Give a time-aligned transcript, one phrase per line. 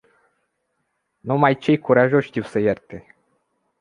[1.21, 3.15] Numai cei curajoși știu să ierte.